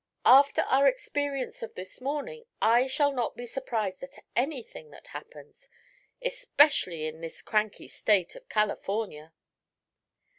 [0.25, 5.69] After our experience of this morning I shall not be surprised at anything that happens
[6.23, 9.31] especially in this cranky state of California."